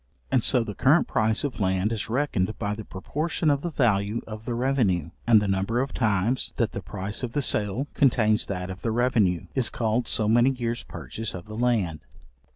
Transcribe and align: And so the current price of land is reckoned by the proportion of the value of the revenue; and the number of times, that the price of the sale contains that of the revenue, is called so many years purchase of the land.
And 0.31 0.43
so 0.43 0.63
the 0.63 0.73
current 0.73 1.07
price 1.07 1.43
of 1.43 1.59
land 1.59 1.91
is 1.91 2.09
reckoned 2.09 2.57
by 2.57 2.73
the 2.73 2.83
proportion 2.83 3.51
of 3.51 3.61
the 3.61 3.69
value 3.69 4.21
of 4.25 4.45
the 4.45 4.55
revenue; 4.55 5.11
and 5.27 5.39
the 5.39 5.47
number 5.47 5.79
of 5.79 5.93
times, 5.93 6.51
that 6.55 6.71
the 6.71 6.81
price 6.81 7.21
of 7.21 7.33
the 7.33 7.41
sale 7.43 7.85
contains 7.93 8.47
that 8.47 8.71
of 8.71 8.81
the 8.81 8.89
revenue, 8.89 9.45
is 9.53 9.69
called 9.69 10.07
so 10.07 10.27
many 10.27 10.49
years 10.49 10.81
purchase 10.81 11.35
of 11.35 11.45
the 11.45 11.55
land. 11.55 11.99